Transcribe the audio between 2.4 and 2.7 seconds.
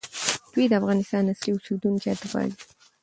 دي،